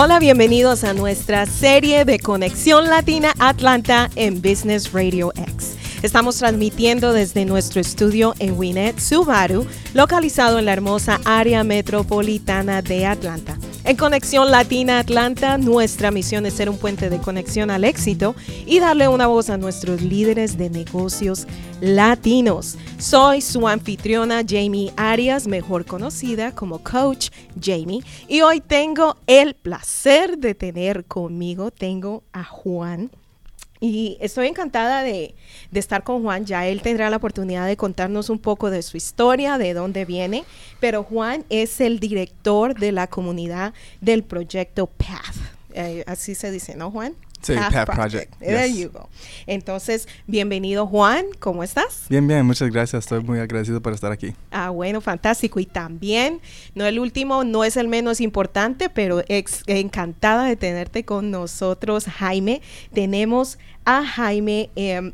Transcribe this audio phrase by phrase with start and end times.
[0.00, 5.76] Hola, bienvenidos a nuestra serie de Conexión Latina Atlanta en Business Radio X.
[6.04, 13.06] Estamos transmitiendo desde nuestro estudio en Winnet Subaru, localizado en la hermosa área metropolitana de
[13.06, 13.58] Atlanta.
[13.88, 18.34] En Conexión Latina Atlanta, nuestra misión es ser un puente de conexión al éxito
[18.66, 21.46] y darle una voz a nuestros líderes de negocios
[21.80, 22.76] latinos.
[22.98, 30.36] Soy su anfitriona Jamie Arias, mejor conocida como Coach Jamie, y hoy tengo el placer
[30.36, 33.10] de tener conmigo, tengo a Juan
[33.80, 35.34] y estoy encantada de,
[35.72, 36.44] estar con Juan.
[36.44, 40.44] Ya él tendrá la oportunidad de contarnos un poco de su historia, de dónde viene.
[40.80, 45.36] Pero Juan es el director de la comunidad del proyecto PATH.
[45.74, 47.14] Eh, así se dice, ¿no, Juan?
[47.42, 48.38] Sí, Path, Project.
[48.38, 49.08] There you go.
[49.46, 52.06] Entonces, bienvenido Juan, ¿cómo estás?
[52.08, 53.04] Bien, bien, muchas gracias.
[53.04, 54.34] Estoy muy agradecido por estar aquí.
[54.50, 55.60] Ah, bueno, fantástico.
[55.60, 56.40] Y también,
[56.74, 59.22] no el último, no es el menos importante, pero
[59.66, 62.60] encantada de tenerte con nosotros, Jaime.
[62.92, 64.70] Tenemos a Jaime.
[64.74, 65.12] Em,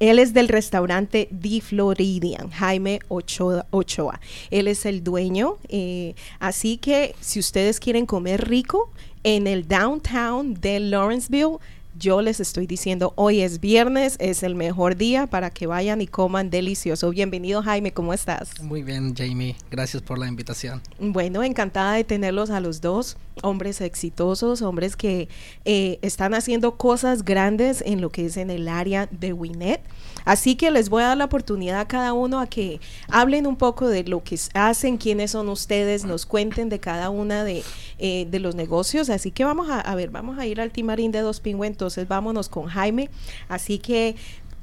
[0.00, 4.20] él es del restaurante Di Floridian, Jaime Ochoa.
[4.50, 5.56] Él es el dueño.
[5.68, 8.90] Eh, así que si ustedes quieren comer rico,
[9.24, 11.58] en el downtown de Lawrenceville.
[11.96, 16.08] Yo les estoy diciendo, hoy es viernes, es el mejor día para que vayan y
[16.08, 17.10] coman delicioso.
[17.10, 18.60] Bienvenido Jaime, ¿cómo estás?
[18.60, 20.82] Muy bien, Jamie, gracias por la invitación.
[20.98, 25.28] Bueno, encantada de tenerlos a los dos, hombres exitosos, hombres que
[25.64, 29.80] eh, están haciendo cosas grandes en lo que es en el área de Winnet.
[30.24, 33.56] Así que les voy a dar la oportunidad a cada uno a que hablen un
[33.56, 37.62] poco de lo que hacen, quiénes son ustedes, nos cuenten de cada una de,
[37.98, 39.10] eh, de los negocios.
[39.10, 42.48] Así que vamos a, ver, vamos a ir al Timarín de Dos Pingües, entonces vámonos
[42.48, 43.10] con Jaime.
[43.48, 44.16] Así que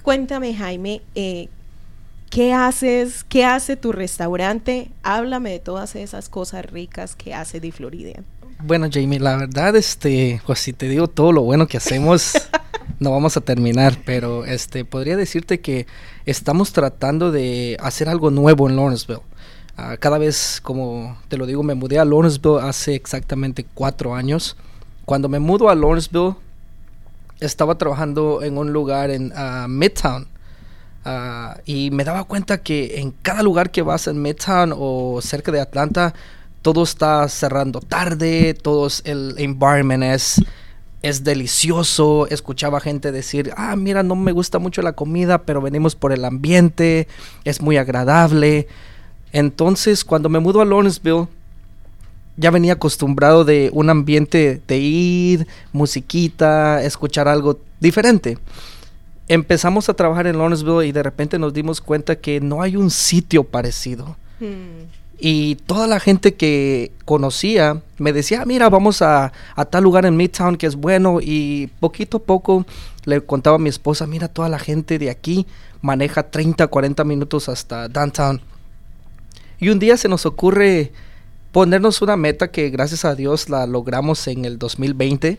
[0.03, 1.49] cuéntame, Jaime, eh,
[2.31, 3.25] ¿Qué haces?
[3.25, 4.89] ¿Qué hace tu restaurante?
[5.03, 8.23] Háblame de todas esas cosas ricas que hace Di Florida.
[8.63, 12.31] Bueno, Jamie, la verdad, este, pues si te digo todo lo bueno que hacemos,
[12.99, 15.87] no vamos a terminar, pero este podría decirte que
[16.25, 19.21] estamos tratando de hacer algo nuevo en Lawrenceville.
[19.77, 24.57] Ah, cada vez, como te lo digo, me mudé a Lawrenceville hace exactamente cuatro años.
[25.05, 26.35] Cuando me mudo a Lawrenceville,
[27.39, 30.27] estaba trabajando en un lugar en ah, Midtown.
[31.03, 35.51] Ah, y me daba cuenta que en cada lugar que vas en Midtown o cerca
[35.51, 36.13] de Atlanta,
[36.61, 40.41] todo está cerrando tarde, todo el environment es
[41.01, 42.27] es delicioso.
[42.27, 46.25] Escuchaba gente decir, ah, mira, no me gusta mucho la comida, pero venimos por el
[46.25, 47.07] ambiente,
[47.43, 48.67] es muy agradable.
[49.31, 51.27] Entonces, cuando me mudo a Lawrenceville,
[52.37, 58.37] ya venía acostumbrado de un ambiente de ir, musiquita, escuchar algo diferente.
[59.27, 62.89] Empezamos a trabajar en Lawrenceville y de repente nos dimos cuenta que no hay un
[62.89, 64.17] sitio parecido.
[64.39, 65.00] Hmm.
[65.23, 69.31] Y toda la gente que conocía me decía, ah, mira, vamos a,
[69.69, 71.19] tal lugar en Midtown que es bueno.
[71.21, 72.65] Y poquito a poco
[73.05, 75.45] le contaba a mi esposa, mira, toda la gente de aquí
[75.81, 78.41] maneja 30, 40 minutos hasta downtown.
[79.59, 80.91] Y un día se nos ocurre
[81.51, 85.37] ponernos una meta que gracias a Dios la logramos en el 2020,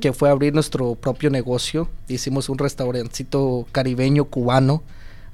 [0.00, 1.88] que fue abrir nuestro propio negocio.
[2.08, 4.82] Hicimos un restaurancito caribeño cubano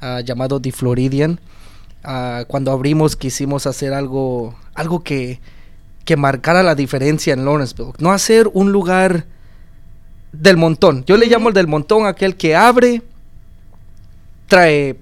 [0.03, 1.41] ah, llamado The Floridian
[2.47, 5.41] cuando abrimos quisimos hacer algo, algo que,
[6.05, 7.93] que marcara la diferencia en Lawrenceville.
[7.99, 9.27] No hacer un lugar
[10.33, 11.05] del montón.
[11.07, 13.03] Yo le llamo el del montón aquel que abre,
[14.47, 14.97] trae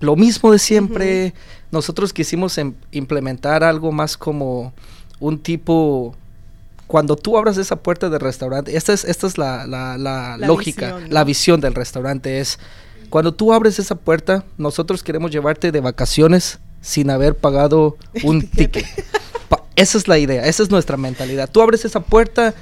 [0.00, 1.34] lo mismo de siempre.
[1.70, 4.72] Nosotros quisimos em, implementar algo más como
[5.20, 6.16] un tipo
[6.86, 11.24] cuando tú abras esa puerta del restaurante, esta es, esta es la, la, lógica, la
[11.24, 12.58] visión del restaurante es
[13.10, 18.84] cuando tú abres esa puerta, nosotros queremos llevarte de vacaciones sin haber pagado un ticket.
[19.76, 21.50] esa es la idea, esa es nuestra mentalidad.
[21.50, 22.54] Tú abres esa puerta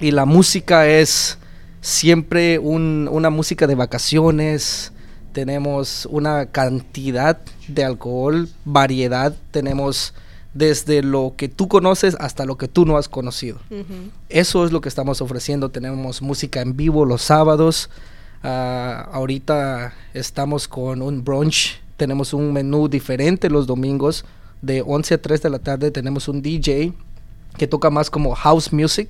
[0.00, 1.38] y la música es
[1.80, 4.92] siempre una música de vacaciones.
[5.32, 7.38] Tenemos una cantidad
[7.68, 9.34] de alcohol, variedad.
[9.50, 10.14] Tenemos
[10.54, 13.58] desde lo que tú conoces hasta lo que tú no has conocido.
[14.28, 15.70] Eso es lo que estamos ofreciendo.
[15.70, 17.90] Tenemos música en vivo los sábados.
[18.42, 24.24] Ah, ahorita estamos con un brunch, tenemos un menú diferente los domingos,
[24.62, 26.92] de 11 a 3 de la tarde tenemos un DJ
[27.56, 29.08] que toca más como house music.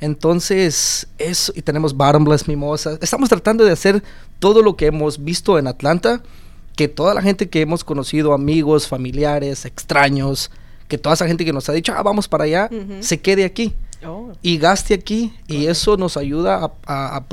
[0.00, 2.98] Entonces, eso, y tenemos bottomless mimosas.
[3.02, 4.02] Estamos tratando de hacer
[4.38, 6.22] todo lo que hemos visto en Atlanta,
[6.74, 10.50] que toda la gente que hemos conocido, amigos, familiares, extraños,
[10.88, 12.70] que toda esa gente que nos ha dicho, ah, vamos para allá,
[13.00, 13.74] se quede aquí.
[14.04, 14.32] Oh.
[14.40, 17.24] y gaste aquí y eso nos ayuda a,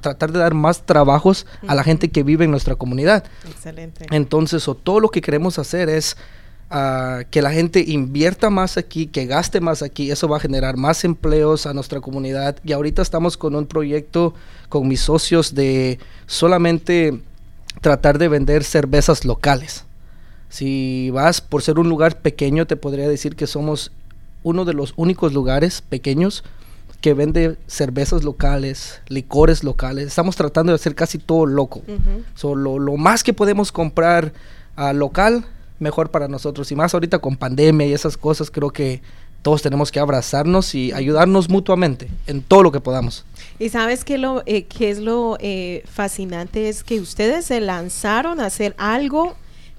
[0.00, 3.24] tratar de dar más trabajos a la gente que vive en nuestra comunidad.
[3.46, 4.06] Excelente.
[4.10, 6.16] Entonces, o todo lo que queremos hacer es
[6.70, 10.76] a que la gente invierta más aquí, que gaste más aquí, eso va a generar
[10.76, 12.56] más empleos a nuestra comunidad.
[12.64, 14.34] Y ahorita estamos con un proyecto
[14.68, 17.20] con mis socios de solamente
[17.80, 19.84] tratar de vender cervezas locales.
[20.48, 23.92] Si vas por ser un lugar pequeño, te podría decir que somos
[24.42, 26.44] uno de los únicos lugares pequeños
[27.00, 30.06] que vende cervezas locales, licores locales.
[30.06, 31.82] Estamos tratando de hacer casi todo loco.
[32.34, 34.32] Solo lo, más que podemos comprar
[34.76, 35.44] a local,
[35.78, 36.72] mejor para nosotros.
[36.72, 39.02] Y más ahorita con pandemia y esas cosas, creo que
[39.42, 43.24] todos tenemos que abrazarnos y ayudarnos mutuamente en todo lo que podamos.
[43.60, 48.40] Y sabes que lo eh, que es lo eh, fascinante es que ustedes se lanzaron
[48.40, 49.36] a hacer algo,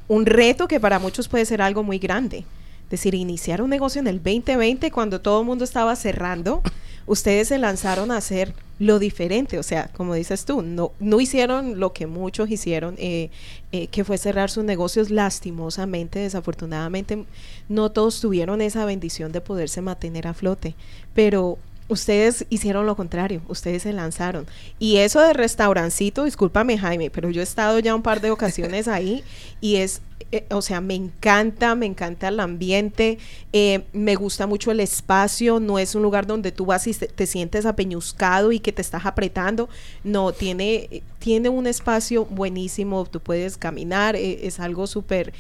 [0.08, 2.46] un reto que para muchos puede ser algo muy grande.
[2.88, 6.64] Es decir, iniciar un negocio en el 2020 cuando todo el mundo estaba cerrando
[7.08, 11.80] ustedes se lanzaron a hacer lo diferente, o sea, como dices tú, no, no hicieron
[11.80, 13.32] lo que muchos hicieron, eh,
[13.72, 15.10] eh, que fue cerrar sus negocios.
[15.10, 17.26] Lastimosamente, desafortunadamente,
[17.70, 20.76] no todos tuvieron esa bendición de poderse mantener a flote,
[21.16, 21.58] pero
[21.88, 24.46] ustedes hicieron lo contrario, ustedes se lanzaron.
[24.80, 28.88] Y eso de restaurancito, discúlpame Jaime, pero yo he estado ya un par de ocasiones
[28.88, 29.24] ahí
[29.62, 30.02] y es
[30.32, 33.18] eh, o sea, me encanta, me encanta el ambiente,
[33.54, 37.26] eh, me gusta mucho el espacio, no es un lugar donde tú vas y te,
[37.26, 39.70] sientes apeñuscado y que te estás apretando,
[40.04, 45.34] no, tiene, tiene un espacio buenísimo, tú puedes caminar, eh, es algo súper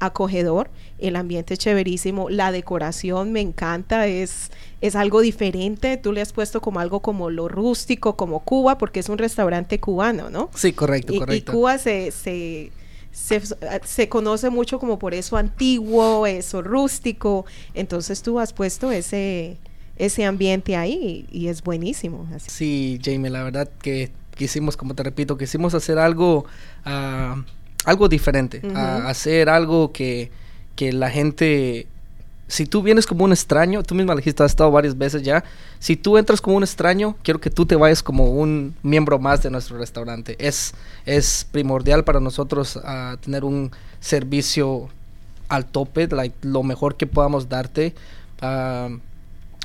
[0.00, 0.68] acogedor,
[0.98, 4.50] el ambiente es chéverísimo, la decoración me encanta, es,
[4.80, 9.00] es algo diferente, tú le has puesto como algo como lo rústico, como Cuba, porque
[9.00, 10.50] es un restaurante cubano, ¿no?
[10.54, 11.52] Sí, correcto, correcto.
[11.52, 12.10] Y Cuba se...
[12.10, 12.70] se
[13.14, 19.56] se, conoce mucho como por eso antiguo, eso rústico, entonces tú has puesto ese,
[19.96, 22.28] ese ambiente ahí y, es buenísimo.
[22.38, 26.46] Sí, Jamie, la verdad que quisimos, como te repito, quisimos hacer algo,
[26.84, 27.40] uh,
[27.84, 30.32] algo diferente, hacer algo que,
[30.74, 31.86] que la gente
[32.46, 35.44] si tú vienes como un extraño, tú misma dijiste, has estado varias veces ya,
[35.78, 39.42] si tú entras como un extraño, quiero que tú te vayas como un miembro más
[39.42, 40.36] de nuestro restaurante.
[40.38, 40.74] Es,
[41.06, 43.70] es primordial para nosotros uh, tener un
[44.00, 44.88] servicio
[45.48, 47.94] al tope, like, lo mejor que podamos darte.
[48.42, 48.98] Uh,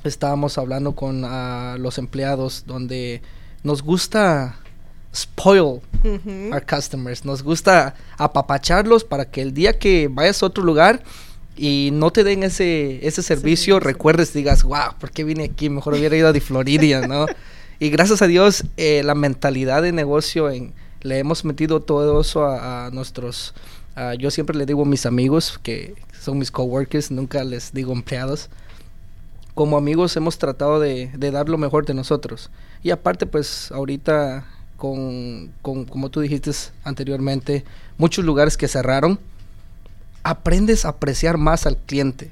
[0.04, 3.22] estábamos hablando con uh, los empleados donde
[3.64, 4.58] nos gusta
[5.14, 5.82] spoil
[6.54, 11.02] our customers, nos gusta apapacharlos para que el día que vayas a otro lugar,
[11.60, 15.70] y no te den ese, ese servicio, recuerdes, digas, wow, ¿por qué vine aquí?
[15.70, 17.26] Mejor hubiera ido a Di Florida, ¿no?
[17.80, 22.46] y gracias a Dios, eh, la mentalidad de negocio, en, le hemos metido todo eso
[22.46, 23.54] a, nuestros,
[24.18, 28.50] yo siempre le digo a mis amigos, que son mis coworkers, nunca les digo empleados,
[29.54, 32.50] como amigos hemos tratado de, de dar lo mejor de nosotros.
[32.84, 34.46] Y aparte, pues ahorita,
[34.78, 36.52] con, con, como tú dijiste
[36.86, 37.66] anteriormente,
[37.98, 39.20] muchos lugares que cerraron,
[40.24, 42.32] aprendes a apreciar más al cliente.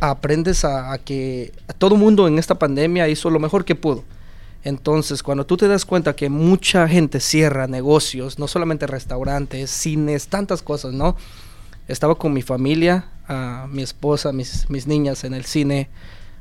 [0.00, 4.04] aprendes a, que todo el mundo en esta pandemia hizo lo mejor que pudo.
[4.62, 10.28] Entonces, cuando tú te das cuenta que mucha gente cierra negocios, no solamente restaurantes, cines,
[10.28, 11.16] tantas cosas, ¿no?
[11.88, 13.06] Estaba con mi familia,
[13.68, 15.88] mi esposa, mis, mis niñas en el cine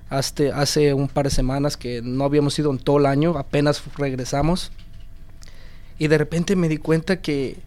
[0.09, 3.81] hace, hace un par de semanas que no habíamos ido en todo el año, apenas
[3.97, 4.71] regresamos.
[5.97, 7.57] Y de repente me di cuenta que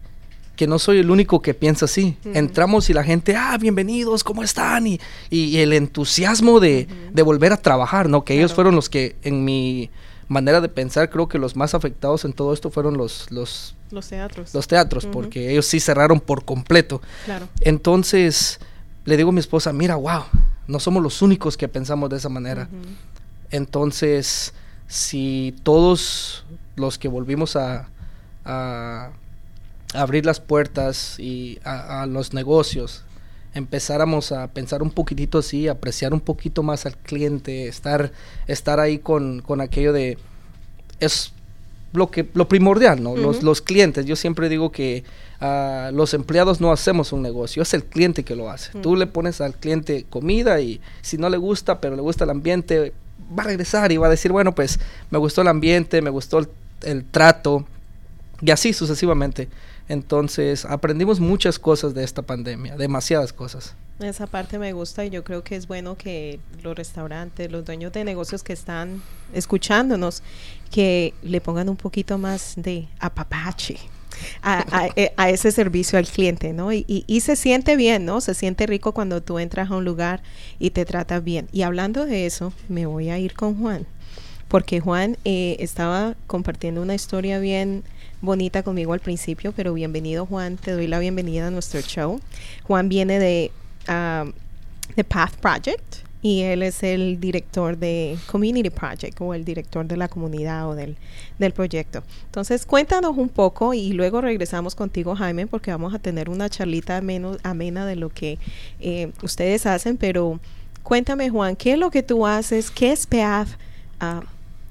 [0.55, 2.17] que no soy el único que piensa así.
[2.25, 4.85] Entramos y la gente, ah, bienvenidos, ¿cómo están?
[4.87, 8.23] Y, y el entusiasmo de, de, volver a trabajar, ¿no?
[8.23, 9.89] Que ellos fueron los que, en mi
[10.27, 13.31] manera de pensar, creo que los más afectados en todo esto fueron los...
[13.31, 14.53] Los, los teatros.
[14.53, 17.01] Los teatros, porque ellos sí cerraron por completo.
[17.25, 17.47] Claro.
[17.61, 18.59] Entonces,
[19.05, 20.23] le digo a mi esposa, mira, wow,
[20.67, 22.69] no somos los únicos que pensamos de esa manera.
[23.49, 24.53] Entonces,
[24.87, 26.45] si todos
[26.75, 27.87] los que volvimos a,
[28.45, 29.11] a
[29.93, 33.03] abrir las puertas y a, los negocios,
[33.53, 38.11] empezáramos a pensar un poquitito así, apreciar un poquito más al cliente, estar,
[38.47, 40.17] estar ahí con, con aquello de
[40.99, 41.33] es
[41.91, 43.15] lo que lo primordial, ¿no?
[43.15, 44.05] los, los, clientes.
[44.05, 45.03] Yo siempre digo que
[45.41, 48.71] uh, los empleados no hacemos un negocio, es el cliente que lo hace.
[48.79, 52.31] Tú le pones al cliente comida y si no le gusta, pero le gusta el
[52.31, 52.93] ambiente,
[53.37, 54.79] va a regresar y va a decir, bueno, pues
[55.11, 56.39] me gustó el ambiente, me gustó
[56.81, 57.65] el trato
[58.41, 59.47] y así sucesivamente.
[59.89, 63.75] Entonces aprendimos muchas cosas de esta pandemia, demasiadas cosas.
[63.99, 67.93] Esa parte me gusta y yo creo que es bueno que los restaurantes, los dueños
[67.93, 69.01] de negocios que están
[69.33, 70.23] escuchándonos,
[70.71, 73.77] que le pongan un poquito más de apapache.
[74.43, 76.71] A, eh, ese servicio al cliente, ¿no?
[76.71, 78.21] Y, y, se siente bien, ¿no?
[78.21, 80.21] Se siente rico cuando tú entras a un lugar
[80.59, 81.49] y te tratas bien.
[81.51, 83.87] Y hablando de eso, me voy a ir con Juan,
[84.49, 87.83] porque Juan eh, estaba compartiendo una historia bien
[88.23, 92.21] bonita conmigo al principio, pero bienvenido Juan, te doy la bienvenida a nuestro show.
[92.63, 93.51] Juan viene de
[93.89, 94.31] um,
[94.95, 99.97] The Path Project y él es el director de Community Project o el director de
[99.97, 100.95] la comunidad o del,
[101.37, 102.01] del proyecto.
[102.27, 107.01] Entonces, cuéntanos un poco y luego regresamos contigo, Jaime, porque vamos a tener una charlita
[107.01, 108.39] menos amena de lo que
[108.79, 110.39] eh, ustedes hacen, pero
[110.81, 112.71] cuéntame, Juan, ¿qué es lo que tú haces?
[112.71, 113.49] ¿Qué es PATH?
[113.99, 114.23] Ah,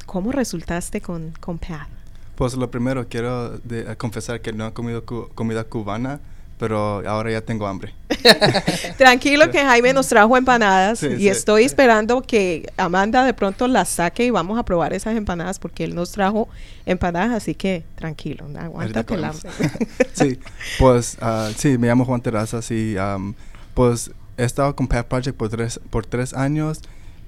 [0.07, 2.02] ¿Cómo resultaste con, con PATH?
[2.35, 6.21] Pues lo primero, quiero de, confesar que no he comido cu comida cubana
[6.63, 7.93] pero ahora ya tengo hambre.
[8.97, 14.27] Tranquilo que Jaime nos trajo empanadas y estoy esperando que Amanda de pronto las saque
[14.27, 16.49] y vamos a probar esas empanadas porque él nos trajo
[16.87, 19.51] empanadas, así que tranquilo, aguántate el hambre.
[20.13, 20.39] sí,
[20.79, 23.35] pues uh, sí, me llamo Juan Terrazas y um,
[23.75, 26.81] pues he estado con Pet Project por tres, por tres años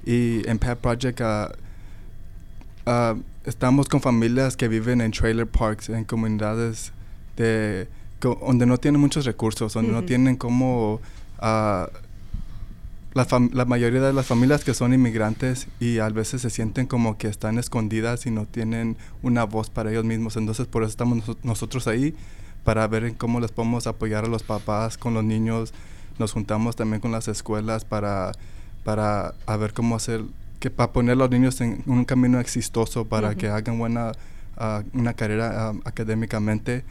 [0.06, 6.04] y en Pet Project uh, uh, estamos con familias que viven en trailer parks, en
[6.04, 6.92] comunidades
[7.36, 7.88] de
[8.20, 11.00] donde no tienen muchos recursos, donde no tienen como...
[11.40, 11.86] Uh,
[13.14, 17.16] la, la, mayoría de las familias que son inmigrantes y a veces se sienten como
[17.16, 20.36] que están escondidas y no tienen una voz para ellos mismos.
[20.36, 22.16] Entonces por eso estamos nosotros ahí,
[22.64, 25.72] para ver cómo les podemos apoyar a los papás con los niños.
[26.18, 28.32] Nos juntamos también con las escuelas para,
[28.82, 30.22] para a ver cómo hacer,
[30.64, 34.12] que para poner a los niños en un camino exitoso para que hagan buena,
[34.56, 36.84] uh, una carrera uh, académicamente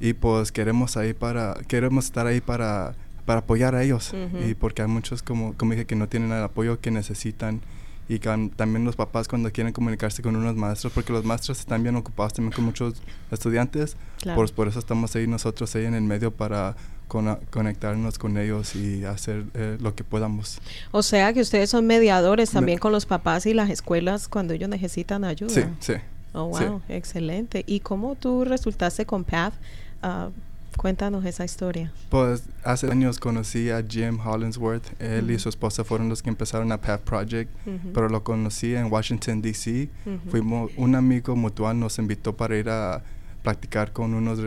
[0.00, 2.94] y pues queremos ahí para queremos estar ahí para
[3.26, 4.14] para apoyar a ellos.
[4.48, 7.60] Y porque hay muchos como como dije que no tienen el apoyo que necesitan
[8.08, 11.96] y también los papás cuando quieren comunicarse con unos maestros porque los maestros están bien
[11.96, 13.98] ocupados también con muchos estudiantes
[14.34, 16.76] por, por eso estamos ahí nosotros ahí en el medio para
[17.08, 20.60] conectarnos con ellos y hacer eh, lo que podamos.
[20.92, 24.68] O sea que ustedes son mediadores también con los papás y las escuelas cuando ellos
[24.68, 25.52] necesitan ayuda.
[25.52, 25.94] Sí, sí.
[26.34, 27.64] Oh, wow, excelente.
[27.66, 29.54] ¿Y cómo tú resultaste con PATH?
[30.02, 30.30] Uh,
[30.76, 31.90] cuéntanos esa historia.
[32.10, 35.00] Pues hace años conocí a Jim Hollingsworth.
[35.00, 37.50] Él y su esposa fueron los que empezaron a Path Project,
[37.92, 39.88] pero lo conocí en Washington, D.C.
[40.30, 43.02] Fuimos, un amigo mutual nos invitó para ir a
[43.42, 44.38] practicar con unos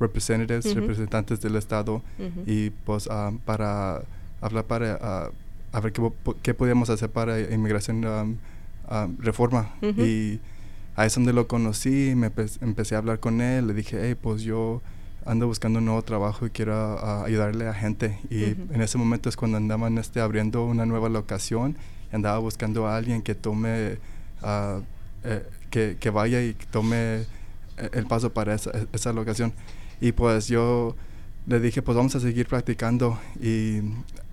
[0.00, 2.02] representantes, representantes del estado
[2.46, 4.02] y pues um, para
[4.40, 5.30] hablar para
[5.72, 6.02] a ver qué,
[6.42, 8.36] qué podíamos hacer para inmigración um,
[9.18, 9.70] reforma.
[9.82, 10.40] Y
[10.96, 12.30] ahí es donde lo conocí, me
[12.60, 14.82] empecé a hablar con él, le dije, hey, pues yo
[15.26, 18.18] ando buscando un nuevo trabajo y quiero ah, ayudarle a gente.
[18.30, 21.76] Y en ese momento es cuando andaban este, abriendo una nueva locación
[22.12, 23.98] y andaba buscando a alguien que tome,
[24.42, 24.80] uh,
[25.24, 27.26] eh, que, que, vaya y tome eh,
[27.92, 29.52] el paso para esa, esa locación.
[30.00, 30.96] Y pues yo
[31.46, 33.80] le dije, pues vamos a seguir practicando y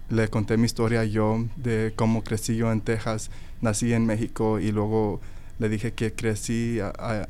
[0.10, 3.30] le conté mi historia yo de cómo crecí yo en Texas,
[3.62, 5.20] nací en México y luego
[5.60, 6.80] le dije que crecí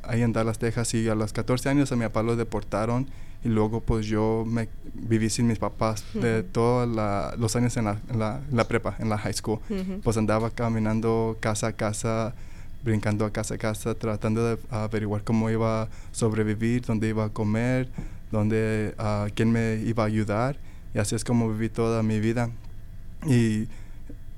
[0.03, 0.93] ahí en Dallas, Texas.
[0.93, 3.07] Y a los 14 años a mi papá lo deportaron.
[3.43, 6.87] Y luego pues yo me viví sin mis papás de todos
[7.37, 9.59] los años en la, la, prepa, en la high school.
[10.03, 12.33] Pues andaba caminando casa a casa,
[12.83, 17.29] brincando a casa a casa, tratando de averiguar cómo iba a sobrevivir, dónde iba a
[17.29, 17.89] comer,
[18.31, 20.57] dónde, uh, quién me iba a ayudar.
[20.93, 22.49] Y así es como viví toda mi vida.
[23.25, 23.67] Y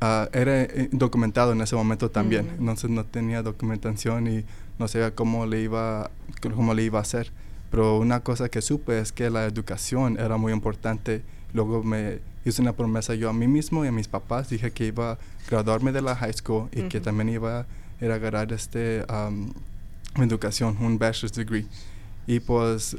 [0.02, 4.46] Ah, era eh, documentado en ese momento también, entonces no tenía documentación y
[4.78, 6.10] no sabía cómo le iba,
[6.42, 7.32] cómo le iba a hacer.
[7.70, 11.22] Pero una cosa que supe es que la educación era muy importante.
[11.54, 14.50] Luego me hice una promesa yo a mí mismo y a mis papás.
[14.50, 15.18] Dije que iba a
[15.50, 17.66] graduarme de la high school y que también iba a
[18.04, 19.52] ir a agarrar este, um,
[20.16, 21.68] educación, un bachelor's degree.
[22.26, 22.96] Y pues,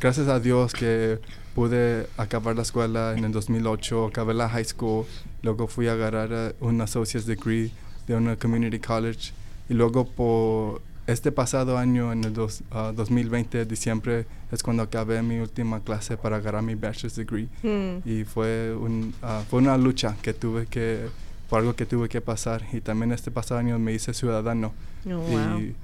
[0.00, 1.18] gracias a Dios que
[1.54, 5.06] pude acabar la escuela en el 2008, acabé la high school,
[5.42, 7.72] luego fui a agarrar eh, un associate's degree
[8.06, 9.32] de una community college
[9.68, 15.38] y luego por este pasado año, en el 2020, ah, diciembre, es cuando acabé mi
[15.38, 17.48] última clase para agarrar mi bachelor's degree.
[17.62, 18.06] Hmm.
[18.06, 21.08] Y fue, un, ah, fue una lucha que tuve que,
[21.48, 22.62] fue algo que tuve que pasar.
[22.74, 24.74] Y también este pasado año me hice ciudadano.
[25.06, 25.74] Oh, y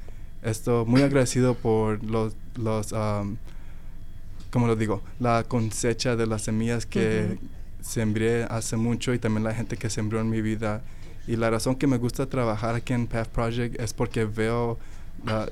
[0.43, 2.93] estoy muy agradecido por los, los
[4.55, 7.41] como lo digo, la cosecha de las semillas que
[7.81, 10.85] sembré hace mucho y también la gente que sembró en mi vida.
[11.27, 14.79] Y la razón que me gusta trabajar aquí en Path Project es porque veo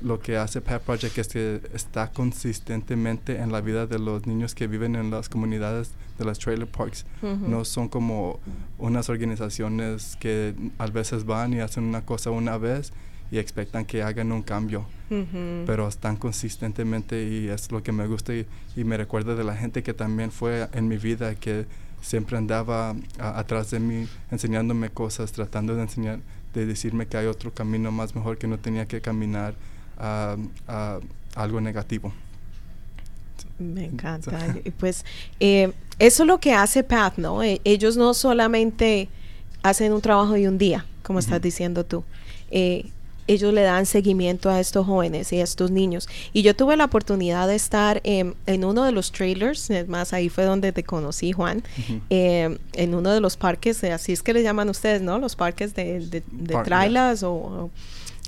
[0.02, 4.54] lo que hace Path Project es que está consistentemente en la vida de los niños
[4.54, 7.04] que viven en las comunidades de las trailer parks.
[7.22, 8.38] No son como
[8.78, 12.92] unas organizaciones que a veces van y hacen una cosa una vez
[13.32, 14.84] y expectan que hagan un cambio,
[15.66, 18.46] pero están consistentemente y es lo que me gusta y,
[18.76, 21.64] me recuerda de la gente que también fue en mi vida, que
[22.02, 26.20] siempre andaba atrás de mí enseñándome cosas, tratando de enseñar,
[26.52, 29.54] de decirme que hay otro camino más mejor que no tenía que caminar
[31.34, 32.12] algo negativo.
[33.58, 34.56] Me encanta.
[34.78, 35.06] Pues
[35.40, 37.42] eh, eso es lo que hace Path, ¿no?
[37.42, 39.08] E, ellos no solamente
[39.62, 42.04] hacen un trabajo de un día, como estás diciendo tú.
[42.50, 42.90] Eh,
[43.26, 46.08] ellos le dan seguimiento a estos jóvenes y a estos niños.
[46.32, 50.28] Y yo tuve la oportunidad de estar en uno de los trailers, es más, ahí
[50.28, 51.62] fue donde te conocí, Juan,
[52.10, 55.18] eh, en uno de los parques, así es que le llaman ustedes, ¿no?
[55.18, 56.22] Los parques de, de,
[56.64, 57.70] trailers o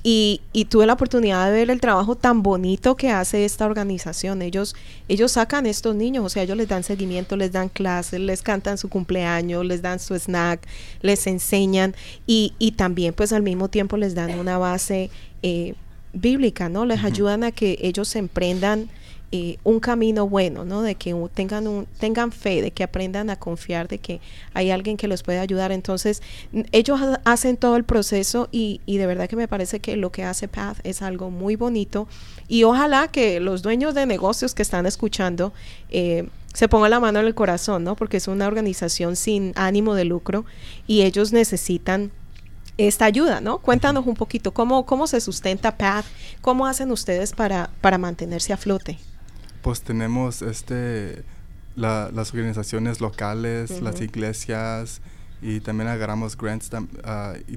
[0.07, 4.43] y, tuve la oportunidad de ver el trabajo tan bonito que hace esta organización.
[4.43, 4.75] Ellos,
[5.07, 8.43] ellos sacan a estos niños, o sea, ellos les dan seguimiento, les dan clases, les
[8.43, 10.61] cantan su cumpleaños, les dan su snack,
[11.01, 11.95] les enseñan
[12.27, 15.09] y, y también pues al mismo tiempo les dan una base
[15.41, 15.73] eh,
[16.13, 16.85] bíblica, ¿no?
[16.85, 18.89] Les ayudan a que ellos se emprendan
[19.31, 20.81] eh, un camino bueno, ¿no?
[20.81, 24.21] De que tengan, un, tengan fe, de que aprendan a confiar, de que
[24.53, 25.71] hay alguien que los puede ayudar.
[25.71, 26.21] Entonces,
[26.71, 30.23] ellos hacen todo el proceso y, y de verdad que me parece que lo que
[30.23, 32.07] hace Path es algo muy bonito
[32.47, 35.53] y ojalá que los dueños de negocios que están escuchando
[35.89, 37.95] eh, se pongan la mano en el corazón, ¿no?
[37.95, 40.45] Porque es una organización sin ánimo de lucro
[40.87, 42.11] y ellos necesitan
[42.77, 43.59] esta ayuda, ¿no?
[43.59, 46.05] Cuéntanos un poquito cómo, cómo se sustenta Path,
[46.41, 48.97] cómo hacen ustedes para, para mantenerse a flote
[49.65, 51.23] pues tenemos este
[51.75, 55.01] las organizaciones locales, las iglesias
[55.41, 56.69] y también agarramos grants.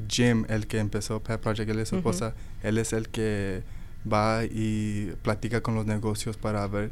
[0.08, 3.62] Jim, el que empezó Pet Project, él es su esposa, él es el que
[4.10, 6.90] va y platica con los negocios para ver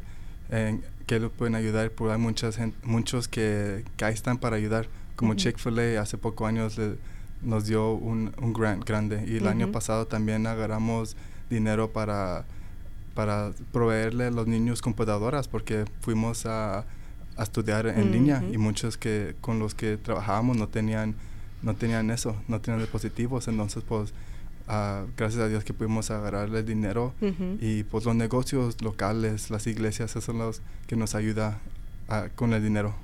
[0.51, 4.87] en qué lo pueden ayudar, porque hay muchas muchos que, que, ahí están para ayudar,
[5.15, 6.79] como Chick-fil-A hace pocos años
[7.41, 11.17] nos dio un, un grant grande y el año pasado también agarramos
[11.49, 12.45] dinero para
[13.17, 16.85] para proveerle a los niños computadoras porque fuimos a,
[17.39, 21.13] estudiar en línea y muchos que con los que trabajábamos no tenían
[21.61, 24.13] no tenían eso, no tenían dispositivos, entonces pues
[24.67, 27.13] ah, gracias a Dios que pudimos agarrarle dinero
[27.59, 31.59] y pues los negocios locales, las iglesias, esos son los que nos ayuda
[32.35, 32.95] con el dinero.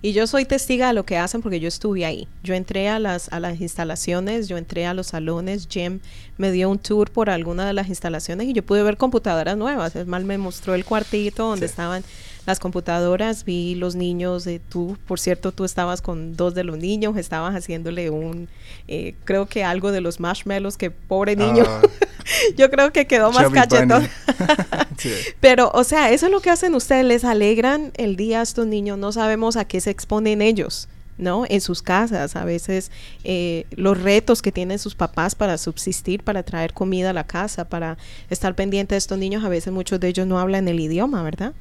[0.00, 2.26] Y yo soy testiga de lo que hacen porque yo estuve ahí.
[2.42, 6.00] Yo entré a las, a las instalaciones, yo entré a los salones, Jim
[6.38, 9.94] me dio un tour por alguna de las instalaciones y yo pude ver computadoras nuevas.
[9.94, 12.02] Es más, me mostró el cuartito donde estaban
[12.50, 16.78] las computadoras, vi los niños, de tú, por cierto, tú estabas con dos de los
[16.78, 18.48] niños, estabas haciéndole un,
[18.88, 21.64] eh, creo que algo de los marshmallows, que pobre niño.
[21.66, 21.80] Ah.
[22.56, 24.08] yo creo que quedó más cachetón.
[25.40, 28.66] Pero, o sea, eso es lo que hacen ustedes, les alegran el día a estos
[28.66, 30.88] niños, no sabemos a qué se exponen ellos.
[31.18, 31.44] ¿no?
[31.50, 32.90] En sus casas, a veces
[33.24, 37.66] eh, los retos que tienen sus papás para subsistir, para traer comida a la casa,
[37.66, 37.98] para
[38.30, 41.52] estar pendiente de estos niños, a veces muchos de ellos no hablan el idioma, ¿verdad?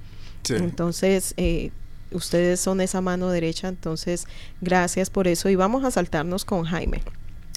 [0.49, 1.71] Entonces, eh,
[2.12, 4.25] ustedes son esa mano derecha, entonces
[4.62, 7.02] gracias por eso y vamos a saltarnos con Jaime.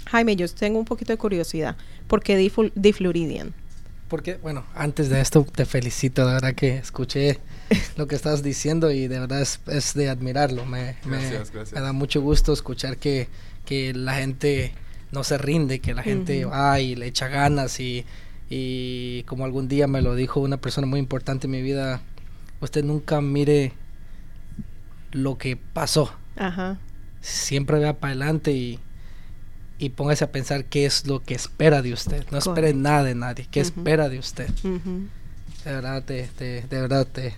[0.06, 1.76] Jaime, yo tengo un poquito de curiosidad.
[2.06, 2.36] ¿Por qué
[2.74, 3.54] Difluridian?
[4.08, 7.40] Porque, bueno, antes de esto te felicito, de verdad que escuché
[7.96, 10.66] lo que estás diciendo y de verdad es, de admirarlo.
[10.66, 10.96] Me,
[11.72, 13.28] da mucho gusto escuchar que,
[13.64, 14.74] que, la gente
[15.12, 18.04] no se rinde, que la gente va y le echa ganas y,
[18.50, 22.02] y como algún día me lo dijo una persona muy importante en mi vida,
[22.64, 23.72] usted nunca mire
[25.12, 26.12] lo que pasó.
[26.36, 26.78] Ajá.
[27.20, 28.78] Siempre vea para adelante y
[29.82, 32.24] y póngase a pensar qué es lo que espera de usted.
[32.30, 34.48] No espere nada de nadie, qué espera de usted.
[34.48, 37.34] De verdad, te, de verdad, te,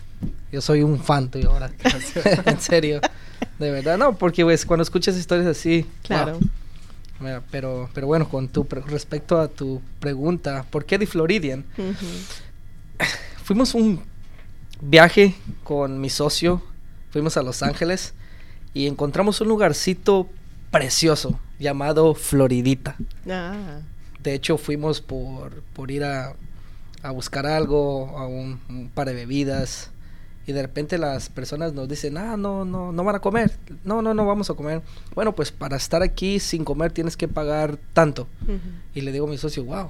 [0.52, 1.70] yo soy un fan tuyo ahora.
[2.44, 3.00] en serio.
[3.58, 6.38] De verdad, no, porque pues, cuando escuchas historias así, claro.
[7.50, 11.64] pero, pero bueno, con tu respecto a tu pregunta, ¿por qué de Floridian?
[13.42, 14.02] Fuimos un
[14.84, 16.62] viaje con mi socio,
[17.10, 18.14] fuimos a Los Ángeles
[18.74, 20.28] y encontramos un lugarcito
[20.70, 22.96] precioso llamado Floridita.
[23.28, 23.80] Ah.
[24.22, 26.34] De hecho, fuimos por, por ir a,
[27.02, 29.90] a buscar algo, a un, par de bebidas.
[30.46, 33.52] Y de repente las personas nos dicen, ah, no, no, no van a comer.
[33.84, 34.82] No, no, no vamos a comer.
[35.14, 38.26] Bueno, pues para estar aquí sin comer tienes que pagar tanto.
[38.94, 39.88] Y le digo a mi socio, wow,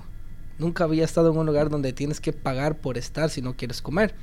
[0.58, 3.82] nunca había estado en un lugar donde tienes que pagar por estar si no quieres
[3.82, 4.14] comer.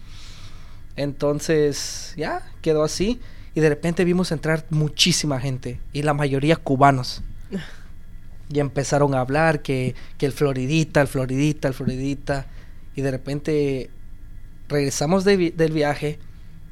[0.96, 3.20] Entonces, ya, quedó así.
[3.54, 5.80] Y de repente vimos entrar muchísima gente.
[5.94, 7.22] Y la mayoría cubanos.
[8.50, 12.46] y empezaron a hablar que, que el Floridita, el Floridita, el Floridita.
[12.96, 13.90] Y de repente
[14.68, 16.18] regresamos del viaje,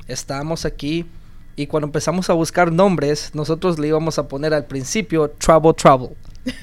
[0.07, 1.05] estábamos aquí
[1.55, 6.15] y cuando empezamos a buscar nombres, nosotros le íbamos a poner al principio Trouble Trouble.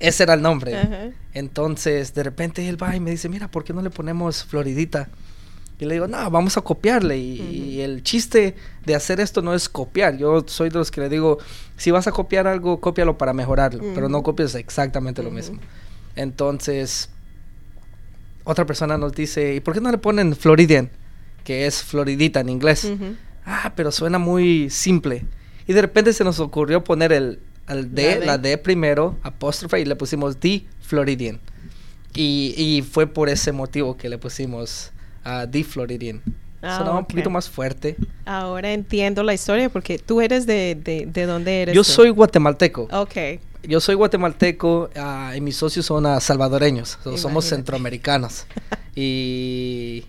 [0.00, 1.14] Ese era el nombre.
[1.32, 5.08] Entonces, de repente él va y me dice, mira, ¿por qué no le ponemos Floridita?
[5.78, 7.18] Y le digo, no, vamos a copiarle.
[7.18, 10.16] Y, el chiste de hacer esto no es copiar.
[10.16, 11.38] Yo soy de los que le digo,
[11.76, 15.60] si vas a copiar algo, cópialo para mejorarlo, pero no copies exactamente lo mismo.
[16.14, 17.10] Entonces,
[18.44, 20.90] otra persona nos dice, ¿y por qué no le ponen Floridian?
[21.44, 22.90] Que es Floridita en inglés.
[23.44, 25.26] Ah, pero suena muy simple.
[25.66, 28.56] Y de repente se nos ocurrió poner el, D, la D.
[28.56, 31.38] primero, apóstrofe, y le pusimos The Floridian.
[32.14, 34.92] Y, y fue por ese motivo que le pusimos
[35.26, 36.22] uh, The Floridian.
[36.62, 37.96] Ah, Sonaba un poquito más fuerte.
[38.24, 41.74] Ahora entiendo la historia porque tú eres de, de, de dónde eres.
[41.74, 42.88] Yo soy guatemalteco.
[42.92, 43.40] Ok.
[43.62, 46.98] Yo soy guatemalteco uh, y mis socios son uh, salvadoreños.
[47.16, 48.46] somos centroamericanos.
[48.94, 50.04] y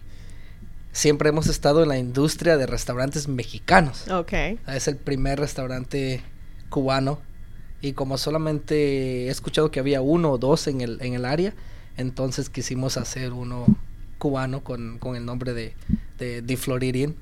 [0.92, 4.08] siempre hemos estado en la industria de restaurantes mexicanos.
[4.10, 4.34] Ok.
[4.68, 6.24] Es el primer restaurante
[6.70, 7.20] cubano.
[7.82, 11.54] Y como solamente he escuchado que había uno o dos en el, en el área,
[11.96, 13.68] entonces quisimos hacer uno
[14.18, 15.74] cubano con, con el nombre de,
[16.18, 17.16] de, de Floridian.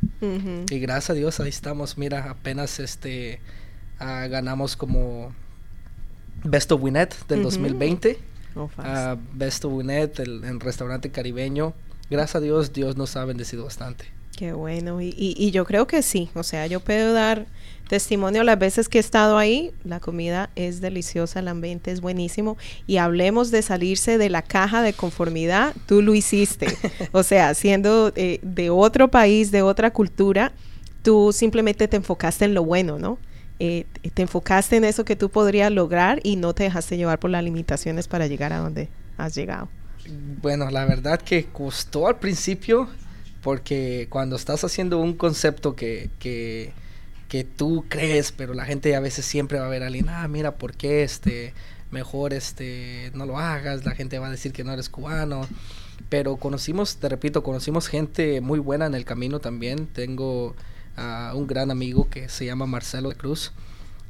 [0.69, 1.97] Y gracias a Dios ahí estamos.
[1.97, 3.39] Mira, apenas este
[3.99, 5.33] uh, ganamos como
[6.43, 8.17] Best of Winnet del 2020.
[8.55, 8.69] Oh,
[9.33, 11.73] Best of Winnet, el, restaurante caribeño.
[12.09, 14.05] Gracias a Dios, Dios nos ha bendecido bastante.
[14.37, 15.01] Qué bueno.
[15.01, 16.29] Y, y, y yo creo que sí.
[16.33, 17.47] O sea, yo puedo dar
[17.87, 22.57] testimonio las veces que he estado ahí, la comida es deliciosa, el ambiente es buenísimo
[22.87, 26.67] y hablemos de salirse de la caja de conformidad, tú lo hiciste.
[27.11, 30.51] o sea, siendo eh, de otro país, de otra cultura,
[31.03, 33.19] tú simplemente te enfocaste en lo bueno, ¿no?
[33.59, 37.29] Eh, te enfocaste en eso que tú podrías lograr y no te dejaste llevar por
[37.29, 39.69] las limitaciones para llegar a donde has llegado.
[40.41, 42.89] Bueno, la verdad que costó al principio
[43.41, 46.73] porque cuando estás haciendo un concepto que, que
[47.35, 50.25] que tú crees, pero la gente a veces siempre va a ver a alguien, ah,
[50.29, 51.53] mira, ¿por qué este,
[51.91, 53.83] mejor este, no lo hagas?
[53.83, 55.45] La gente va a decir que no eres cubano.
[56.07, 59.85] Pero conocimos, te repito, conocimos gente muy buena en el camino también.
[59.87, 60.55] Tengo
[60.95, 63.51] a un gran amigo que se llama Marcelo de Cruz.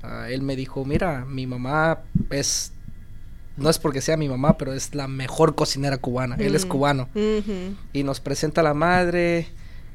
[0.04, 2.74] Ah, él me dijo, mira, mi mamá es,
[3.58, 6.36] no es porque sea mi mamá, pero es la mejor cocinera cubana.
[6.36, 6.70] Él es mm.
[6.70, 7.10] cubano.
[7.92, 9.48] Y nos presenta a la madre.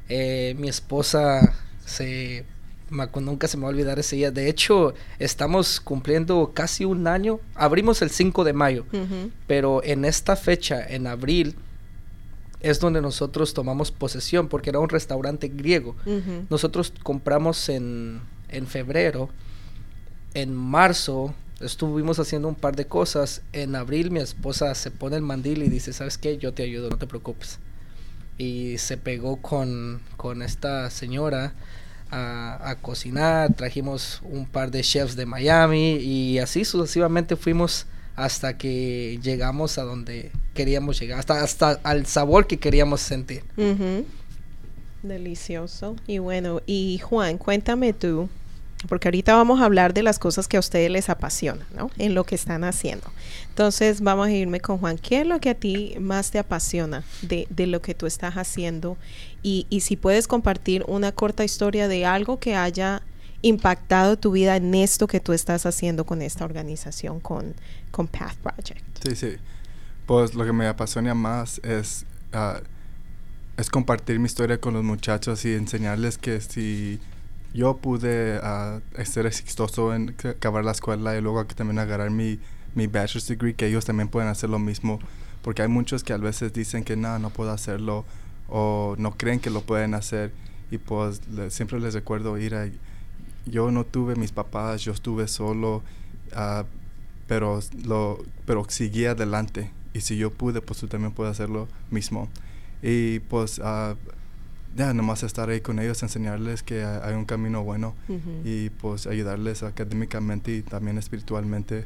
[0.09, 2.43] Eh, mi esposa se
[2.91, 4.31] nunca se me va a olvidar ese día.
[4.31, 7.39] De hecho, estamos cumpliendo casi un año.
[7.55, 8.85] Abrimos el 5 de mayo,
[9.47, 11.55] pero en esta fecha, en abril,
[12.59, 15.95] es donde nosotros tomamos posesión, porque era un restaurante griego.
[16.49, 19.29] Nosotros compramos en, en febrero,
[20.33, 23.41] en marzo estuvimos haciendo un par de cosas.
[23.53, 26.37] En abril mi esposa se pone el mandil y dice, ¿sabes qué?
[26.37, 27.59] Yo te ayudo, no te preocupes.
[28.37, 31.53] Y se pegó con, con esta señora
[32.11, 39.19] a, cocinar, trajimos un par de chefs de Miami y así sucesivamente fuimos hasta que
[39.23, 43.43] llegamos a donde queríamos llegar, hasta, hasta al sabor que queríamos sentir.
[45.01, 45.95] Delicioso.
[46.05, 48.29] Y bueno, y Juan, cuéntame tú,
[48.87, 51.91] porque ahorita vamos a hablar de las cosas que a ustedes les apasionan, ¿no?
[51.97, 53.11] En lo que están haciendo.
[53.49, 54.97] Entonces vamos a irme con Juan.
[54.97, 58.35] ¿Qué es lo que a ti más te apasiona de, de lo que tú estás
[58.35, 58.97] haciendo?
[59.43, 63.01] Y, y, si puedes compartir una corta historia de algo que haya
[63.41, 67.55] impactado tu vida en esto que tú estás haciendo con esta organización, con,
[67.89, 68.83] con Path Project.
[69.03, 69.35] Sí, sí.
[70.05, 72.61] Pues lo que me apasiona más es, uh,
[73.57, 76.99] es compartir mi historia con los muchachos y enseñarles que si
[77.53, 82.39] yo pude uh, ser exitoso en acabar la escuela y luego también agarrar mi,
[82.75, 84.99] mi bachelor's degree, que ellos también pueden hacer lo mismo.
[85.41, 88.05] Porque hay muchos que a veces dicen que no, no puedo hacerlo
[88.47, 90.31] o no creen que lo pueden hacer.
[90.69, 92.69] Y pues siempre les recuerdo ir a...
[93.45, 95.83] Yo no tuve mis papás, yo estuve solo,
[96.35, 96.63] uh,
[97.27, 99.71] pero, lo, pero seguí adelante.
[99.93, 102.29] Y si yo pude, pues tú también puedes hacer lo mismo.
[102.81, 103.59] Y pues...
[103.59, 103.95] Uh,
[104.75, 107.95] ya nomás estar ahí con ellos, enseñarles que hay un camino bueno
[108.43, 111.85] y pues ayudarles académicamente y también espiritualmente,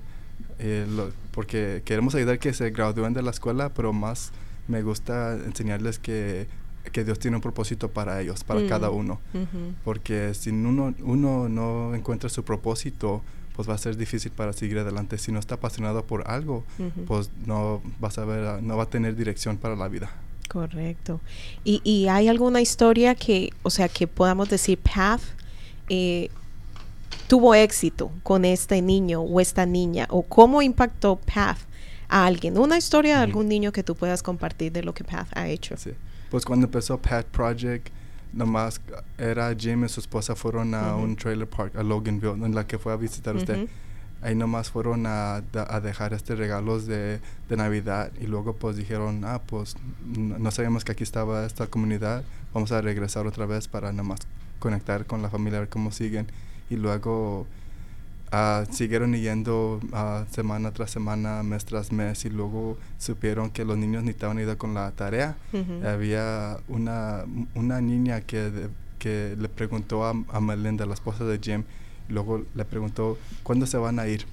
[0.60, 0.86] eh,
[1.32, 4.32] porque queremos ayudar que se gradúen de la escuela, pero más
[4.67, 6.48] me gusta enseñarles que,
[6.91, 9.19] que Dios tiene un propósito para ellos, para mm, cada uno,
[9.84, 13.24] porque si uno, uno no encuentra su propósito,
[13.56, 15.17] pues va a ser difícil para seguir adelante.
[15.17, 16.65] Si no está apasionado por algo,
[17.08, 20.12] pues no vas a ver, no va a tener dirección para la vida.
[20.49, 21.19] Correcto.
[21.63, 25.21] ¿Y, ¿Y, hay alguna historia que, o sea, que podamos decir, Path
[25.89, 26.29] eh,
[27.27, 30.08] tuvo éxito con este niño o esta niña?
[30.10, 31.60] ¿O cómo impactó Path
[32.08, 32.58] a alguien?
[32.58, 35.75] Una historia de algún niño que tú puedas compartir de lo que Path ha hecho.
[35.77, 35.91] Sí.
[36.29, 37.89] Pues cuando empezó Path Project,
[38.34, 38.81] nomás
[39.17, 42.77] era Jim y su esposa fueron a un trailer park a Loganville, en la que
[42.77, 43.67] fue a visitar usted
[44.21, 49.23] ahí nomás fueron a, a dejar este regalos de, de, Navidad y luego pues dijeron,
[49.25, 49.75] ah, pues
[50.06, 52.23] no, sabíamos que aquí estaba esta comunidad,
[52.54, 54.19] vamos a regresar otra vez para nomás
[54.60, 56.28] conectar con la familia, a ver cómo siguen.
[56.69, 57.45] Y luego
[58.32, 63.78] Ah, siguieron yendo uh, semana tras semana, mes tras mes y luego supieron que los
[63.78, 65.38] niños necesitaban ayuda con la tarea.
[65.86, 67.23] Había una,
[67.54, 68.67] una niña que,
[68.99, 71.63] que le preguntó a, a, Melinda, la esposa de Jim,
[72.09, 74.25] luego le preguntó, ¿cuándo se van a ir?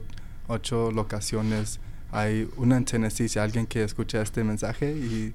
[0.47, 1.79] ocho locaciones.
[2.11, 5.33] Hay una en Tennessee, si alguien que escucha este mensaje y,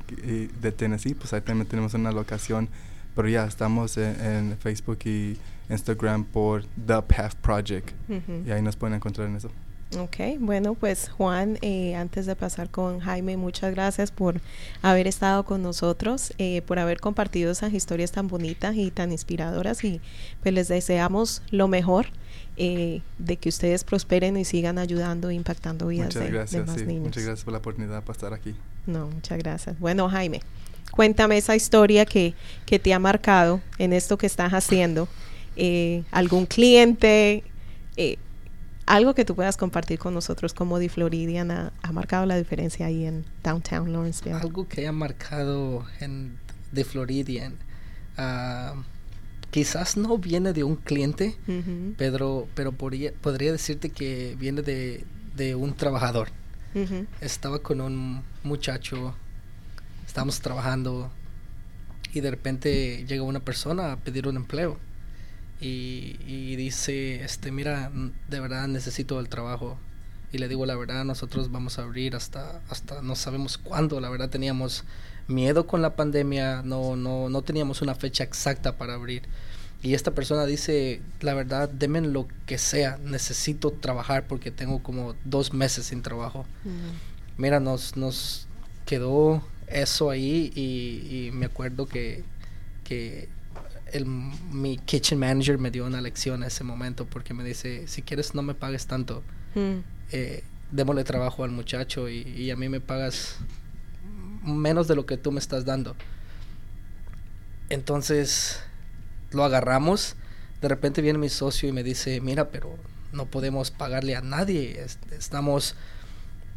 [0.61, 2.69] de Tennessee, pues ahí también tenemos una locación.
[3.15, 5.37] Pero ya estamos en, Facebook y
[5.69, 7.91] Instagram por The Path Project
[8.47, 9.51] y ahí nos pueden encontrar en eso.
[9.99, 14.41] Ok, bueno, pues Juan, eh, antes de pasar con Jaime, muchas gracias por
[14.81, 19.85] haber estado con nosotros, eh, por haber compartido esas historias tan bonitas y tan inspiradoras
[19.85, 20.01] y
[20.43, 22.07] pues les deseamos lo mejor
[22.57, 27.05] eh, de que ustedes prosperen y sigan ayudando e impactando vidas de, más niños.
[27.05, 28.55] Muchas gracias por la oportunidad para estar aquí.
[28.87, 29.79] No, muchas gracias.
[29.79, 30.41] Bueno, Jaime,
[30.91, 35.07] cuéntame esa historia que, que te ha marcado en esto que estás haciendo.
[36.13, 37.45] algún cliente,
[37.97, 38.17] eh,
[38.87, 43.07] algo que tú puedas compartir con nosotros como The Floridian ha, marcado la diferencia ahí
[43.07, 44.37] en Downtown Lawrenceville.
[44.37, 46.37] Algo que haya marcado en
[46.75, 47.55] The Floridian.
[48.17, 48.75] Ah,
[49.51, 51.37] quizás no viene de un cliente,
[51.97, 55.05] pero, pero podría, podría decirte que viene de,
[55.37, 56.29] de un trabajador.
[57.21, 59.15] Estaba con un muchacho,
[60.07, 61.11] estábamos trabajando
[62.15, 64.79] y de repente llega una persona a pedir un empleo
[65.63, 67.91] y, dice, este, mira,
[68.29, 69.79] de verdad necesito el trabajo.
[70.33, 74.01] Y le digo la verdad, nosotros vamos a abrir hasta, hasta no sabemos cuándo.
[74.01, 74.85] La verdad teníamos
[75.29, 79.23] miedo con la pandemia, no, no, no teníamos una fecha exacta para abrir.
[79.83, 85.15] Y esta persona dice, la verdad, denme lo que sea, necesito trabajar porque tengo como
[85.25, 86.47] dos meses sin trabajo.
[86.65, 87.41] Mm.
[87.41, 88.47] Mira, nos, nos
[88.87, 92.25] quedó eso ahí y, y me acuerdo que,
[92.85, 93.29] que
[93.93, 98.03] el, mi kitchen manager me dio una lección en ese momento porque me dice, si
[98.03, 99.23] quieres no me pagues tanto,
[99.55, 99.79] mm.
[100.13, 103.37] eh, démosle trabajo al muchacho y, a mí me pagas
[104.43, 105.95] menos de lo que tú me estás dando.
[107.69, 108.63] Entonces
[109.31, 110.17] lo agarramos,
[110.61, 112.77] de repente viene mi socio y me dice, mira, pero
[113.13, 115.77] no podemos pagarle a nadie, estamos,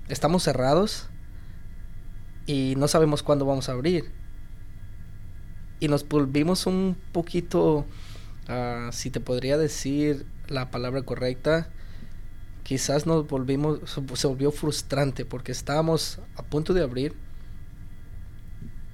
[0.08, 1.08] estamos cerrados
[2.46, 4.12] y no sabemos cuándo vamos a abrir
[5.80, 7.86] y nos volvimos un poquito,
[8.48, 11.70] ah, si te podría decir la palabra correcta,
[12.64, 13.80] quizás nos volvimos,
[14.16, 17.14] se volvió frustrante porque estábamos a punto de abrir,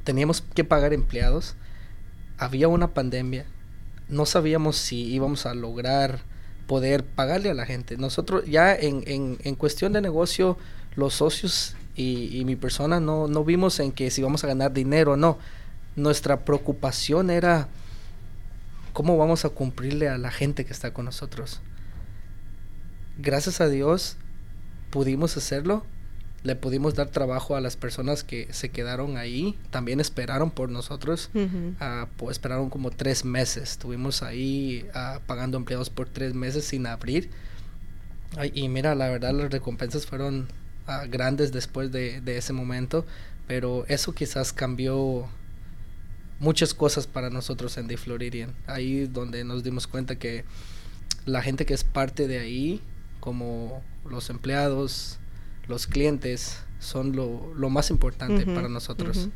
[0.04, 1.56] teníamos que pagar empleados,
[2.38, 3.46] había una pandemia,
[4.10, 6.20] no sabíamos si íbamos a lograr
[6.67, 7.98] poder pagarle a la gente.
[7.98, 10.58] Nosotros ya en, en, en cuestión de negocio,
[10.96, 14.74] los socios y, y mi persona no, no vimos en que si vamos a ganar
[14.74, 15.38] dinero o no
[15.95, 17.67] nuestra preocupación era
[18.93, 21.62] cómo vamos a cumplirle a la gente que está con nosotros.
[23.17, 24.17] Gracias a Dios
[24.89, 25.86] pudimos hacerlo,
[26.43, 31.30] le pudimos dar trabajo a las personas que se quedaron ahí, también esperaron por nosotros,
[31.80, 36.88] ah, pues esperaron como tres meses, estuvimos ahí ah, pagando empleados por tres meses sin
[36.88, 37.30] abrir.
[38.54, 40.47] y mira, la verdad las recompensas fueron
[40.88, 43.06] ah, grandes después de, de ese momento,
[43.47, 45.30] pero eso quizás cambió
[46.41, 48.54] muchas cosas para nosotros en The Floridian.
[48.65, 50.43] Ahí donde nos dimos cuenta que
[51.25, 52.82] la gente que es parte de ahí,
[53.19, 55.19] como los empleados,
[55.67, 59.30] los clientes, son lo, lo más importante para nosotros.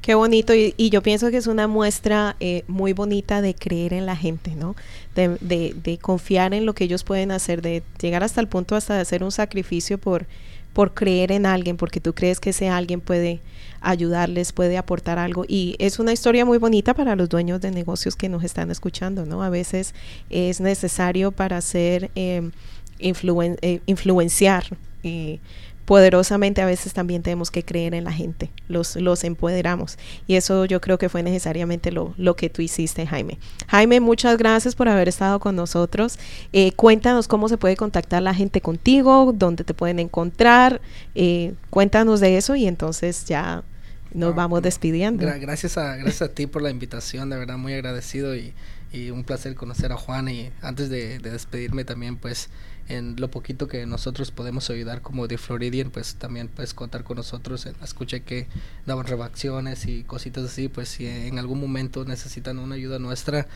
[0.00, 4.06] Qué bonito y, yo pienso que es una muestra eh, muy bonita de creer en
[4.06, 4.74] la gente, ¿no?
[5.14, 8.74] De, de, de, confiar en lo que ellos pueden hacer, de llegar hasta el punto
[8.74, 10.26] hasta de hacer un sacrificio por,
[10.72, 13.40] por creer en alguien, porque tú crees que ese alguien puede
[13.80, 15.44] ayudarles, puede aportar algo.
[15.46, 19.26] Y es una historia muy bonita para los dueños de negocios que nos están escuchando,
[19.26, 19.42] ¿no?
[19.42, 19.94] A veces
[20.30, 22.50] es necesario para hacer eh,
[22.98, 24.64] eh, influenciar.
[25.02, 25.40] y
[25.88, 29.96] poderosamente a veces también tenemos que creer en la gente, los, los empoderamos.
[30.26, 33.38] Y eso yo creo que fue necesariamente lo, lo que tú hiciste, Jaime.
[33.68, 36.18] Jaime, muchas gracias por haber estado con nosotros.
[36.52, 40.82] Eh, cuéntanos cómo se puede contactar la gente contigo, dónde te pueden encontrar.
[41.14, 43.64] Eh, cuéntanos de eso y entonces ya
[44.12, 45.26] nos ah, vamos despidiendo.
[45.40, 48.52] gracias, a, gracias a ti por la invitación, de verdad muy agradecido y,
[48.92, 52.50] y un placer conocer a Juan y antes de, de despedirme también pues
[52.88, 57.18] en lo poquito que nosotros podemos ayudar como de Floridian, pues también puedes contar con
[57.18, 57.66] nosotros.
[57.82, 58.46] Escuché que
[58.86, 63.46] daban reacciones y cositas así, pues si en algún momento necesitan una ayuda nuestra,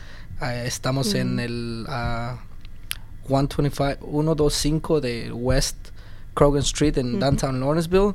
[0.41, 1.85] eh, estamos en el
[3.27, 5.77] 125, 125 de West
[6.35, 8.13] Krogan Street en Downtown Lawrenceville.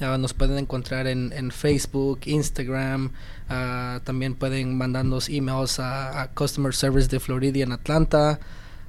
[0.00, 3.12] nos pueden encontrar en, en Facebook, Instagram,
[3.48, 8.38] ah, también pueden mandarnos emails a, a, Customer Service de Floridian Atlanta.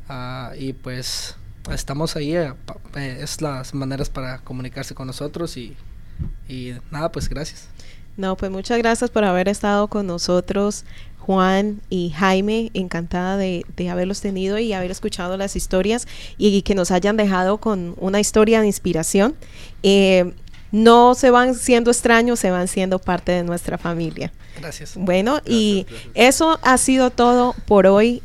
[0.07, 1.35] Uh, y pues
[1.71, 2.53] estamos ahí, eh,
[2.95, 5.75] eh, es las maneras para comunicarse con nosotros y,
[6.47, 7.67] y nada, pues gracias.
[8.17, 10.85] No, pues muchas gracias por haber estado con nosotros,
[11.19, 12.71] Juan y Jaime.
[12.73, 17.57] Encantada de, de haberlos tenido y haber escuchado las historias y, que nos hayan dejado
[17.57, 19.35] con una historia de inspiración.
[19.83, 20.33] Eh,
[20.71, 24.31] no se van siendo extraños, se van siendo parte de nuestra familia.
[24.59, 24.93] Gracias.
[24.95, 28.21] Bueno, y eso ha sido todo por hoy.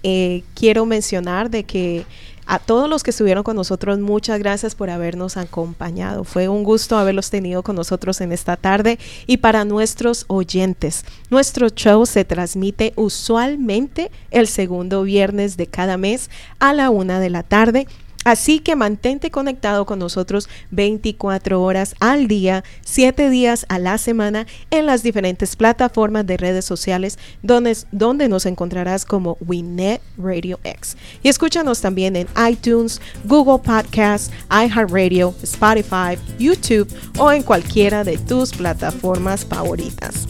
[0.55, 2.07] quiero mencionar de que
[2.47, 6.25] a todos los que estuvieron con nosotros, muchas gracias por habernos acompañado.
[6.25, 8.99] Fue un gusto haberlos tenido con nosotros en esta tarde.
[9.27, 16.31] Y para nuestros oyentes, nuestro show se transmite usualmente el segundo viernes de cada mes
[16.59, 17.87] a la una de la tarde
[18.25, 24.47] Así que mantente conectado con nosotros 24 horas al día, 7 días a la semana
[24.71, 30.99] en las diferentes plataformas de redes sociales donde, donde nos encontrarás como Winnet Radio X.
[31.23, 38.53] Y escúchanos también en iTunes, Google Podcasts, iHeartRadio, Spotify, YouTube o en cualquiera de tus
[38.53, 40.27] plataformas favoritas.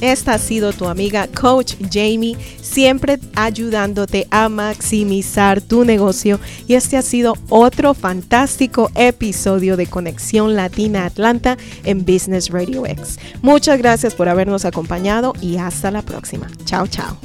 [0.00, 6.38] Esta ha sido tu amiga Coach Jamie, siempre ayudándote a maximizar tu negocio.
[6.66, 13.18] Y este ha sido otro fantástico episodio de Conexión Latina Atlanta en Business Radio X.
[13.42, 16.48] Muchas gracias por habernos acompañado y hasta la próxima.
[16.64, 17.18] Chao, chao.